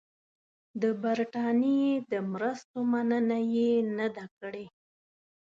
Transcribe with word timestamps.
د 0.81 0.83
برټانیې 1.03 1.91
د 2.11 2.13
مرستو 2.31 2.77
مننه 2.91 3.39
یې 3.53 3.71
نه 3.97 4.07
ده 4.15 4.25
کړې. 4.39 4.65